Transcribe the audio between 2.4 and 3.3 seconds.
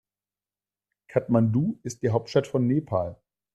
von Nepal.